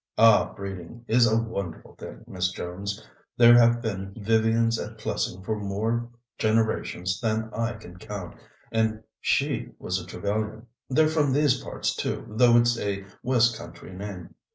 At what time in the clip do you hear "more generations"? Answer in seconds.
5.59-7.19